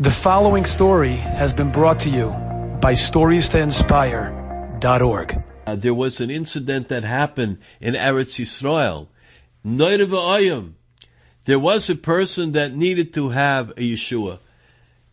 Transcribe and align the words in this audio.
The 0.00 0.12
following 0.12 0.64
story 0.64 1.16
has 1.16 1.52
been 1.52 1.72
brought 1.72 1.98
to 2.00 2.08
you 2.08 2.28
by 2.80 2.92
StoriesToInspire.org. 2.92 5.44
Uh, 5.66 5.74
there 5.74 5.92
was 5.92 6.20
an 6.20 6.30
incident 6.30 6.86
that 6.86 7.02
happened 7.02 7.58
in 7.80 7.94
Eretz 7.94 8.38
Yisrael. 8.38 9.08
Noirva 9.66 10.72
There 11.46 11.58
was 11.58 11.90
a 11.90 11.96
person 11.96 12.52
that 12.52 12.76
needed 12.76 13.12
to 13.14 13.30
have 13.30 13.70
a 13.70 13.94
Yeshua. 13.94 14.38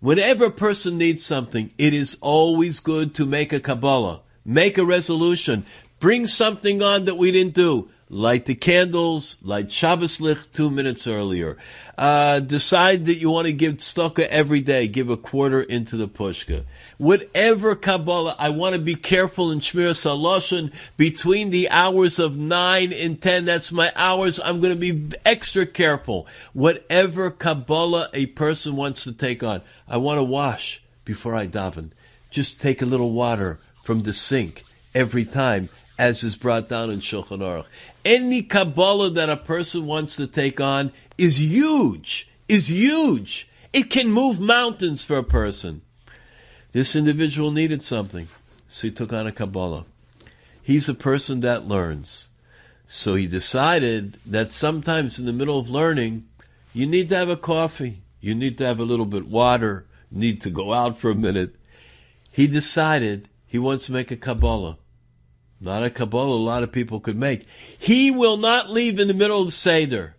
Whenever 0.02 0.46
a 0.46 0.52
person 0.52 1.00
needs 1.00 1.26
something, 1.26 1.72
it 1.80 1.96
is 1.96 2.20
always 2.22 2.80
good 2.80 3.16
to 3.16 3.26
make 3.26 3.52
a 3.52 3.60
Kabbalah, 3.60 4.22
make 4.46 4.78
a 4.78 4.86
resolution, 4.86 5.66
bring 6.00 6.28
something 6.28 6.84
on 6.84 7.06
that 7.06 7.18
we 7.18 7.32
didn't 7.32 7.56
do 7.56 7.90
light 8.10 8.46
the 8.46 8.56
candles, 8.56 9.38
light 9.42 9.72
Shabbos 9.72 10.22
licht 10.22 10.54
two 10.54 10.70
minutes 10.70 11.08
earlier. 11.08 11.58
Uh, 11.98 12.40
decide 12.40 13.06
that 13.06 13.16
you 13.16 13.32
want 13.32 13.48
to 13.48 13.54
give 13.54 13.76
tzedakah 13.76 14.28
every 14.28 14.62
day, 14.62 14.88
give 14.88 15.10
a 15.10 15.18
quarter 15.18 15.62
into 15.62 15.98
the 15.98 16.08
pushka. 16.08 16.64
Whatever 16.98 17.76
Kabbalah, 17.76 18.36
I 18.38 18.50
want 18.50 18.76
to 18.76 18.82
be 18.82 18.96
careful 18.96 19.52
in 19.52 19.60
Shmiras 19.60 20.06
Loshon 20.06 20.72
between 20.98 21.50
the 21.50 21.70
hours 21.70 22.20
of 22.20 22.38
9 22.38 22.94
and 22.94 23.22
10. 23.22 23.46
That's 23.46 23.72
my 23.72 23.92
hours. 23.96 24.40
I'm 24.40 24.62
going 24.62 24.74
to 24.74 24.94
be 24.94 25.18
extra 25.26 25.66
careful. 25.66 26.28
Whatever 26.54 27.32
Kabbalah 27.32 28.10
a 28.14 28.28
person 28.28 28.76
wants 28.76 29.04
to 29.06 29.14
take 29.14 29.44
on. 29.44 29.62
I 29.88 29.98
want 29.98 30.20
to 30.20 30.24
wash 30.24 30.82
before 31.04 31.36
I 31.36 31.48
daven. 31.48 31.90
Just 32.30 32.62
take 32.62 32.82
a 32.82 32.86
little 32.86 33.14
water 33.14 33.60
from 33.84 34.04
the 34.04 34.14
sink 34.14 34.64
every 34.94 35.26
time 35.26 35.70
as 35.98 36.24
is 36.24 36.36
brought 36.36 36.70
down 36.70 36.90
in 36.90 37.00
Shulchan 37.00 37.40
Aruch. 37.40 37.66
Any 38.04 38.42
Kabbalah 38.42 39.12
that 39.12 39.30
a 39.30 39.38
person 39.38 39.86
wants 39.86 40.16
to 40.18 40.28
take 40.28 40.60
on 40.60 40.92
is 41.18 41.42
huge, 41.42 42.30
is 42.48 42.70
huge. 42.70 43.50
It 43.74 43.90
can 43.90 44.12
move 44.12 44.40
mountains 44.40 45.04
for 45.04 45.18
a 45.18 45.24
person. 45.24 45.82
This 46.72 46.96
individual 46.96 47.52
needed 47.52 47.84
something, 47.84 48.28
so 48.70 48.88
he 48.88 48.92
took 48.92 49.14
on 49.14 49.28
a 49.28 49.32
Kabbalah. 49.32 49.86
He's 50.62 50.90
a 50.90 50.94
person 50.94 51.40
that 51.42 51.68
learns. 51.68 52.30
So 52.88 53.16
he 53.16 53.28
decided 53.28 54.18
that 54.26 54.52
sometimes 54.52 55.18
in 55.20 55.26
the 55.26 55.34
middle 55.34 55.58
of 55.58 55.70
learning, 55.70 56.26
you 56.74 56.86
need 56.86 57.10
to 57.10 57.16
have 57.16 57.30
a 57.30 57.38
coffee, 57.38 58.02
you 58.20 58.36
need 58.36 58.58
to 58.58 58.66
have 58.66 58.80
a 58.80 58.84
little 58.84 59.06
bit 59.06 59.28
water, 59.28 59.86
need 60.12 60.42
to 60.42 60.50
go 60.50 60.74
out 60.74 60.98
for 60.98 61.10
a 61.10 61.16
minute. 61.16 61.56
He 62.32 62.48
decided 62.48 63.30
he 63.48 63.58
wants 63.58 63.86
to 63.86 63.92
make 63.92 64.12
a 64.12 64.18
Kabbalah. 64.18 64.78
Not 65.62 65.84
a 65.84 65.90
Kabbalah 65.90 66.36
a 66.36 66.38
lot 66.38 66.64
of 66.64 66.72
people 66.72 67.00
could 67.00 67.18
make. 67.18 67.46
He 67.78 68.12
will 68.12 68.38
not 68.38 68.70
leave 68.70 69.00
in 69.00 69.08
the 69.08 69.14
middle 69.14 69.42
of 69.42 69.54
Seder. 69.54 70.16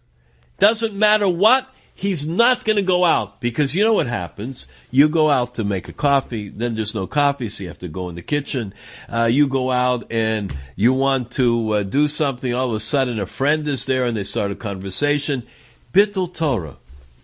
Doesn't 0.58 0.94
matter 0.94 1.28
what, 1.28 1.68
he's 1.94 2.28
not 2.28 2.64
going 2.64 2.76
to 2.76 2.82
go 2.82 3.04
out 3.04 3.40
because 3.40 3.74
you 3.74 3.84
know 3.84 3.92
what 3.92 4.06
happens. 4.06 4.66
You 4.90 5.08
go 5.08 5.30
out 5.30 5.54
to 5.56 5.64
make 5.64 5.88
a 5.88 5.92
coffee, 5.92 6.48
then 6.48 6.74
there's 6.74 6.94
no 6.94 7.06
coffee, 7.06 7.48
so 7.48 7.64
you 7.64 7.68
have 7.68 7.78
to 7.80 7.88
go 7.88 8.08
in 8.08 8.14
the 8.14 8.22
kitchen. 8.22 8.72
Uh, 9.08 9.28
you 9.30 9.46
go 9.48 9.70
out 9.70 10.04
and 10.10 10.56
you 10.76 10.92
want 10.92 11.32
to 11.32 11.70
uh, 11.70 11.82
do 11.82 12.08
something, 12.08 12.54
all 12.54 12.70
of 12.70 12.74
a 12.74 12.80
sudden 12.80 13.18
a 13.18 13.26
friend 13.26 13.66
is 13.66 13.86
there 13.86 14.04
and 14.04 14.16
they 14.16 14.24
start 14.24 14.50
a 14.50 14.56
conversation. 14.56 15.46
Bittul 15.92 16.32
Torah. 16.32 16.76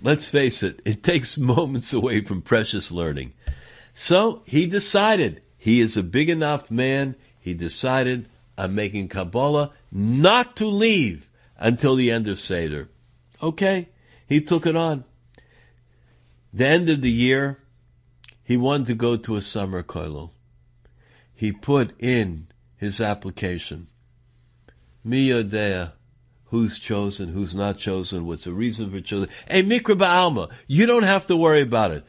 Let's 0.03 0.29
face 0.29 0.63
it, 0.63 0.81
it 0.85 1.03
takes 1.03 1.39
moments 1.55 1.93
away 1.93 2.23
from 2.23 2.43
precious 2.43 2.91
learning. 2.91 3.35
So 3.95 4.43
he 4.47 4.67
decided 4.67 5.43
he 5.59 5.81
is 5.81 5.97
a 5.97 6.03
big 6.03 6.29
enough 6.29 6.71
man 6.71 7.15
he 7.43 7.55
decided 7.55 8.29
on 8.57 8.75
making 8.75 9.09
Kabbalah 9.09 9.73
not 9.91 10.55
to 10.57 10.67
leave 10.67 11.29
until 11.59 11.97
the 11.97 12.11
end 12.11 12.29
of 12.29 12.39
Seder. 12.39 12.89
Okay, 13.43 13.89
he 14.29 14.41
took 14.41 14.65
it 14.65 14.77
on. 14.77 15.05
The 16.55 16.67
end 16.67 16.89
of 16.89 17.03
the 17.03 17.11
year, 17.11 17.59
he 18.45 18.57
wanted 18.57 18.87
to 18.87 18.95
go 18.95 19.17
to 19.17 19.35
a 19.35 19.43
summer 19.43 19.83
kollel. 19.83 20.31
He 21.35 21.51
put 21.51 22.01
in 22.01 22.47
his 22.77 23.01
application. 23.01 23.89
Miyodea, 25.05 25.93
who's 26.47 26.79
chosen, 26.79 27.31
who's 27.31 27.57
not 27.57 27.77
chosen, 27.77 28.25
what's 28.25 28.45
the 28.45 28.53
reason 28.53 28.93
for 28.93 29.01
choosing. 29.01 29.31
Hey, 29.49 29.65
Mikra 29.65 29.99
Ba'alma, 29.99 30.53
you 30.69 30.87
don't 30.87 31.03
have 31.03 31.27
to 31.27 31.37
worry 31.37 31.63
about 31.63 31.91
it. 31.91 32.05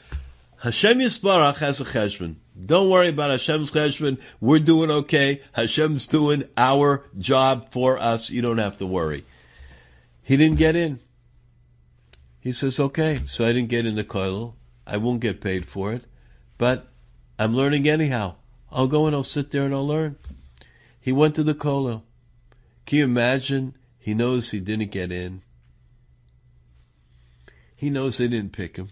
Hashem 0.57 1.00
Yisbarach 1.00 1.57
has 1.57 1.81
a 1.81 1.85
cheshbon. 1.85 2.35
Don't 2.53 2.89
worry 2.89 3.09
about 3.09 3.31
Hashem's 3.31 3.71
cheshbon. 3.71 4.19
We're 4.39 4.59
doing 4.59 4.91
okay. 4.91 5.41
Hashem's 5.53 6.05
doing 6.05 6.43
our 6.55 7.05
job 7.17 7.71
for 7.71 7.97
us. 7.97 8.29
You 8.29 8.41
don't 8.41 8.59
have 8.59 8.77
to 8.77 8.85
worry. 8.85 9.25
He 10.21 10.37
didn't 10.37 10.59
get 10.59 10.75
in. 10.75 10.99
He 12.39 12.51
says, 12.51 12.79
okay, 12.79 13.21
so 13.25 13.45
I 13.45 13.53
didn't 13.53 13.69
get 13.69 13.85
in 13.85 13.95
the 13.95 14.03
kollel. 14.03 14.53
I 14.85 14.97
won't 14.97 15.21
get 15.21 15.41
paid 15.41 15.65
for 15.65 15.93
it, 15.93 16.03
but 16.57 16.87
I'm 17.39 17.55
learning 17.55 17.87
anyhow. 17.87 18.35
I'll 18.71 18.87
go 18.87 19.07
and 19.07 19.15
I'll 19.15 19.23
sit 19.23 19.51
there 19.51 19.63
and 19.63 19.73
I'll 19.73 19.87
learn. 19.87 20.17
He 20.99 21.11
went 21.11 21.35
to 21.35 21.43
the 21.43 21.55
kollel. 21.55 22.03
Can 22.85 22.97
you 22.99 23.03
imagine? 23.05 23.75
He 23.97 24.13
knows 24.13 24.51
he 24.51 24.59
didn't 24.59 24.91
get 24.91 25.11
in. 25.11 25.41
He 27.75 27.89
knows 27.89 28.17
they 28.17 28.27
didn't 28.27 28.53
pick 28.53 28.75
him, 28.75 28.89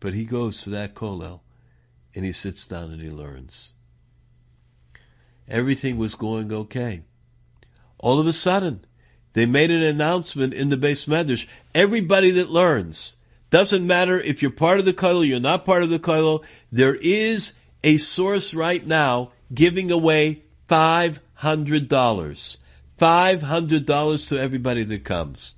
but 0.00 0.14
he 0.14 0.24
goes 0.24 0.62
to 0.62 0.70
that 0.70 0.94
kollel 0.94 1.40
and 2.14 2.24
he 2.24 2.32
sits 2.32 2.66
down 2.66 2.92
and 2.92 3.00
he 3.00 3.10
learns. 3.10 3.72
Everything 5.48 5.96
was 5.96 6.14
going 6.14 6.52
okay. 6.52 7.02
All 7.98 8.20
of 8.20 8.26
a 8.26 8.32
sudden, 8.32 8.84
they 9.32 9.46
made 9.46 9.70
an 9.70 9.82
announcement 9.82 10.54
in 10.54 10.68
the 10.70 10.76
beis 10.76 11.06
medrash. 11.08 11.46
Everybody 11.74 12.30
that 12.32 12.50
learns, 12.50 13.16
doesn't 13.50 13.86
matter 13.86 14.18
if 14.18 14.42
you're 14.42 14.50
part 14.50 14.78
of 14.78 14.84
the 14.84 14.92
kollel, 14.92 15.26
you're 15.26 15.40
not 15.40 15.64
part 15.64 15.82
of 15.82 15.90
the 15.90 15.98
kollel, 15.98 16.44
there 16.70 16.94
is 16.96 17.58
a 17.82 17.98
source 17.98 18.54
right 18.54 18.86
now 18.86 19.32
giving 19.52 19.90
away 19.90 20.42
$500. 20.68 21.18
$500 23.00 24.28
to 24.28 24.38
everybody 24.38 24.84
that 24.84 25.04
comes. 25.04 25.54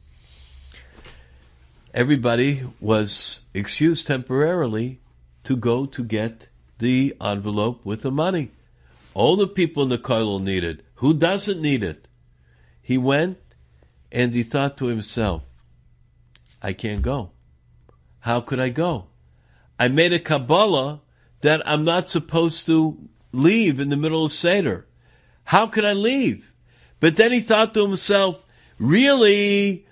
Everybody 1.92 2.62
was 2.80 3.42
excused 3.52 4.06
temporarily 4.06 5.01
to 5.44 5.56
go 5.56 5.86
to 5.86 6.04
get 6.04 6.48
the 6.78 7.14
envelope 7.20 7.84
with 7.84 8.02
the 8.02 8.10
money. 8.10 8.50
All 9.14 9.36
the 9.36 9.46
people 9.46 9.82
in 9.82 9.88
the 9.88 9.98
kollel 9.98 10.42
need 10.42 10.64
it. 10.64 10.82
Who 10.96 11.14
doesn't 11.14 11.60
need 11.60 11.82
it? 11.82 12.08
He 12.80 12.98
went 12.98 13.38
and 14.10 14.34
he 14.34 14.42
thought 14.42 14.76
to 14.78 14.86
himself, 14.86 15.44
I 16.62 16.72
can't 16.72 17.02
go. 17.02 17.30
How 18.20 18.40
could 18.40 18.60
I 18.60 18.68
go? 18.68 19.06
I 19.78 19.88
made 19.88 20.12
a 20.12 20.18
Kabbalah 20.18 21.00
that 21.40 21.62
I'm 21.66 21.84
not 21.84 22.08
supposed 22.08 22.66
to 22.66 22.98
leave 23.32 23.80
in 23.80 23.88
the 23.88 23.96
middle 23.96 24.24
of 24.24 24.32
Seder. 24.32 24.86
How 25.44 25.66
could 25.66 25.84
I 25.84 25.92
leave? 25.92 26.52
But 27.00 27.16
then 27.16 27.32
he 27.32 27.40
thought 27.40 27.74
to 27.74 27.82
himself, 27.82 28.44
really, 28.78 29.86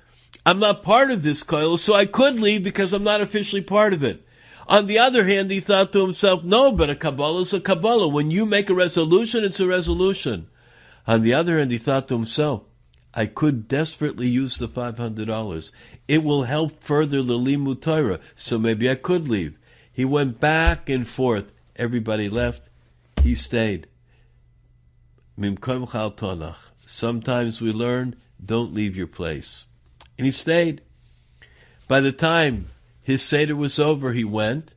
I'm 0.47 0.61
not 0.61 0.85
part 0.85 1.11
of 1.11 1.23
this 1.23 1.43
kollel, 1.43 1.79
so 1.79 1.95
I 1.95 2.07
could 2.07 2.39
leave 2.39 2.63
because 2.63 2.93
I'm 2.93 3.03
not 3.03 3.21
officially 3.21 3.63
part 3.63 3.93
of 3.93 4.05
it. 4.05 4.25
On 4.71 4.87
the 4.87 5.01
other 5.01 5.25
hand, 5.25 5.51
he 5.51 5.59
thought 5.59 5.93
to 5.93 6.01
himself, 6.01 6.45
no, 6.45 6.71
but 6.71 6.89
a 6.89 6.95
Kabbalah 6.95 7.41
is 7.41 7.53
a 7.53 7.61
Kabbalah. 7.61 8.07
When 8.07 8.31
you 8.31 8.47
make 8.47 8.71
a 8.71 8.75
resolution, 8.75 9.43
it's 9.43 9.59
a 9.59 9.67
resolution. 9.67 10.47
On 11.09 11.23
the 11.23 11.35
other 11.35 11.59
hand, 11.59 11.73
he 11.73 11.79
thought 11.79 12.07
to 12.09 12.15
himself, 12.15 12.63
I 13.13 13.27
could 13.27 13.67
desperately 13.67 14.29
use 14.29 14.59
the 14.59 14.69
$500. 14.69 15.73
It 16.07 16.23
will 16.23 16.45
help 16.45 16.81
further 16.81 17.21
the 17.21 17.37
Limud 17.37 17.83
Torah, 17.83 18.21
so 18.37 18.61
maybe 18.61 18.89
I 18.89 18.95
could 18.95 19.27
leave. 19.27 19.59
He 19.93 20.05
went 20.05 20.39
back 20.39 20.89
and 20.89 21.05
forth. 21.07 21.51
Everybody 21.75 22.29
left. 22.29 22.69
He 23.25 23.35
stayed. 23.35 23.89
Sometimes 26.87 27.61
we 27.61 27.73
learn, 27.73 28.15
don't 28.45 28.73
leave 28.73 28.97
your 28.97 29.09
place. 29.09 29.67
And 30.17 30.27
he 30.27 30.31
stayed. 30.31 30.81
By 31.89 32.01
the 32.01 32.13
time 32.13 32.69
his 33.11 33.23
Seder 33.23 33.57
was 33.57 33.79
over. 33.79 34.13
He 34.13 34.25
went. 34.25 34.75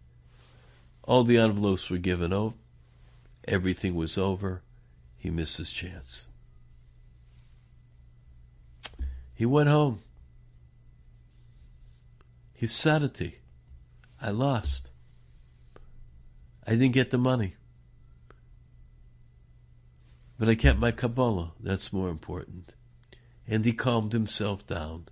All 1.04 1.24
the 1.24 1.38
envelopes 1.38 1.90
were 1.90 1.98
given 1.98 2.34
over. 2.34 2.56
Everything 3.48 3.96
was 3.96 4.18
over. 4.18 4.62
He 5.18 5.30
missed 5.30 5.58
his 5.58 5.72
chance. 5.72 6.26
He 9.34 9.46
went 9.46 9.70
home. 9.70 10.02
Hifsadati. 12.60 13.36
I 14.22 14.32
lost. 14.32 14.92
I 16.66 16.72
didn't 16.72 16.92
get 16.92 17.12
the 17.12 17.18
money. 17.18 17.56
But 20.40 20.50
I 20.50 20.56
kept 20.56 20.80
my 20.80 20.92
Kabbalah. 20.92 21.52
That's 21.60 21.94
more 21.94 22.10
important. 22.10 22.74
And 23.48 23.66
he 23.66 23.74
calmed 23.74 24.14
himself 24.14 24.66
down. 24.66 25.08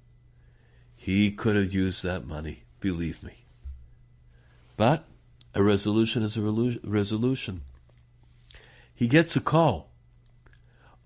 He 0.95 1.31
could 1.31 1.55
have 1.55 1.73
used 1.73 2.03
that 2.03 2.25
money 2.25 2.63
believe 2.81 3.23
me. 3.23 3.45
But 4.75 5.05
a 5.55 5.63
resolution 5.63 6.23
is 6.23 6.35
a 6.35 6.41
resolution. 6.83 7.61
He 8.93 9.07
gets 9.07 9.35
a 9.35 9.41
call. 9.41 9.89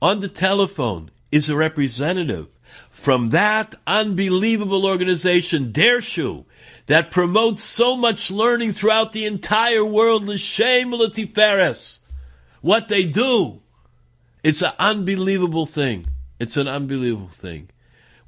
On 0.01 0.19
the 0.19 0.27
telephone 0.27 1.11
is 1.31 1.49
a 1.49 1.55
representative 1.55 2.47
from 2.89 3.29
that 3.29 3.75
unbelievable 3.87 4.85
organization, 4.85 5.71
Dirshu, 5.71 6.45
that 6.87 7.11
promotes 7.11 7.63
so 7.63 7.95
much 7.95 8.31
learning 8.31 8.73
throughout 8.73 9.13
the 9.13 9.25
entire 9.25 9.85
world, 9.85 10.23
L'Shem 10.23 10.91
L'Tiferes. 10.91 11.99
What 12.61 12.89
they 12.89 13.05
do, 13.05 13.61
it's 14.43 14.61
an 14.61 14.73
unbelievable 14.79 15.65
thing. 15.65 16.05
It's 16.39 16.57
an 16.57 16.67
unbelievable 16.67 17.29
thing. 17.29 17.69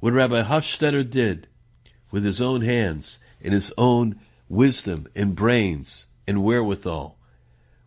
What 0.00 0.14
Rabbi 0.14 0.42
Hofstadter 0.42 1.08
did 1.08 1.48
with 2.10 2.24
his 2.24 2.40
own 2.40 2.62
hands, 2.62 3.18
in 3.40 3.52
his 3.52 3.72
own 3.78 4.18
wisdom 4.48 5.06
and 5.14 5.34
brains 5.34 6.06
and 6.26 6.42
wherewithal, 6.42 7.18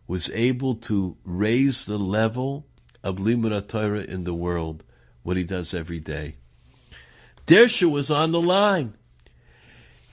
was 0.06 0.30
able 0.30 0.74
to 0.74 1.16
raise 1.24 1.86
the 1.86 1.98
level 1.98 2.66
of 3.02 3.16
Limud 3.16 3.68
Torah 3.68 4.02
in 4.02 4.24
the 4.24 4.34
world, 4.34 4.84
what 5.22 5.36
he 5.36 5.44
does 5.44 5.74
every 5.74 6.00
day. 6.00 6.36
Dirshu 7.46 7.90
was 7.90 8.10
on 8.10 8.32
the 8.32 8.40
line. 8.40 8.94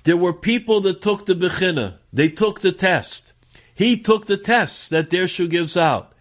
There 0.04 0.18
were 0.18 0.34
people 0.34 0.82
that 0.82 1.02
took 1.02 1.26
the 1.26 1.34
Bechina. 1.34 1.96
They 2.12 2.30
took 2.30 2.62
the 2.62 2.72
test. 2.72 3.34
He 3.76 3.98
took 3.98 4.26
the 4.26 4.38
test 4.38 4.90
that 4.90 5.10
Dirshu 5.10 5.50
gives 5.50 5.78
out. 5.78 6.14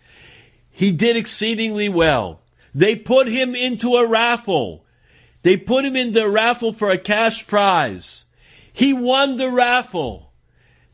He 0.71 0.93
did 0.93 1.17
exceedingly 1.17 1.89
well. 1.89 2.41
They 2.75 2.95
put 2.95 3.29
him 3.29 3.55
into 3.55 3.95
a 3.97 4.07
raffle. 4.07 4.85
They 5.43 5.57
put 5.57 5.85
him 5.85 5.97
in 5.97 6.13
the 6.13 6.29
raffle 6.29 6.73
for 6.73 6.91
a 6.91 6.99
cash 6.99 7.47
prize. 7.47 8.27
He 8.79 8.95
won 8.95 9.37
the 9.39 9.51
raffle. 9.51 10.31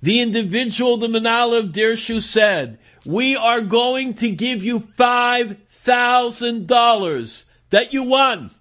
The 0.00 0.22
individual, 0.22 0.96
the 0.96 1.08
Manala 1.08 1.58
of 1.58 1.66
Dirshu 1.66 2.22
said, 2.22 2.78
we 3.04 3.36
are 3.36 3.60
going 3.60 4.14
to 4.14 4.30
give 4.30 4.64
you 4.64 4.80
$5,000 4.80 7.44
that 7.68 7.92
you 7.92 8.04
won. 8.04 8.52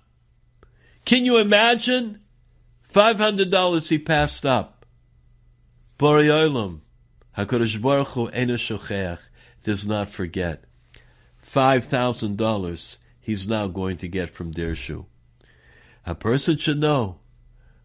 Can 1.05 1.23
you 1.23 1.37
imagine? 1.37 2.19
$500 2.91 3.87
he 3.87 3.97
passed 3.97 4.45
up. 4.45 4.85
Borei 5.97 6.27
Olam, 6.27 6.81
HaKadosh 7.37 7.81
Baruch 7.81 8.09
Hu 8.09 8.27
Eno 8.27 8.57
does 9.63 9.87
not 9.87 10.09
forget. 10.09 10.65
$5,000 11.47 12.97
he's 13.21 13.47
now 13.47 13.67
going 13.67 13.95
to 13.95 14.09
get 14.09 14.31
from 14.31 14.53
Dirshu. 14.53 15.05
A 16.05 16.13
person 16.13 16.57
should 16.57 16.81
know, 16.81 17.19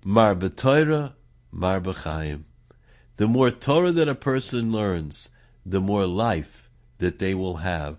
Marbeh 0.05 0.57
Torah, 0.57 1.15
Mar. 1.51 1.81
The 1.81 3.27
more 3.27 3.51
Torah 3.51 3.93
that 3.93 4.09
a 4.09 4.15
person 4.15 4.71
learns, 4.73 5.31
the 5.65 5.81
more 5.81 6.07
life 6.07 6.69
that 6.99 7.19
they 7.19 7.35
will 7.35 7.57
have 7.57 7.97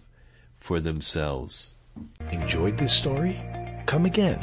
for 0.58 0.80
themselves. 0.80 1.74
Enjoyed 2.32 2.78
this 2.78 2.94
story? 2.94 3.42
Come 3.86 4.06
again. 4.06 4.40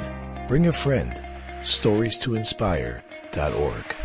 Bring 0.48 0.66
a 0.66 0.72
friend. 0.72 1.20
Stories 1.64 2.18
to 2.18 2.34
inspire.org. 2.34 3.96